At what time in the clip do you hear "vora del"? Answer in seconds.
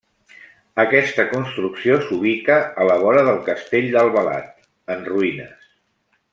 3.03-3.39